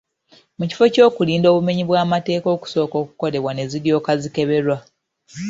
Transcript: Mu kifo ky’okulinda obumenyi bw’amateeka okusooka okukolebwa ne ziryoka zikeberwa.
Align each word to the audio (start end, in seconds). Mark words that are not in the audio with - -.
Mu 0.57 0.63
kifo 0.69 0.85
ky’okulinda 0.93 1.47
obumenyi 1.49 1.83
bw’amateeka 1.85 2.47
okusooka 2.55 2.95
okukolebwa 3.03 3.51
ne 3.53 3.63
ziryoka 3.71 4.11
zikeberwa. 4.21 4.77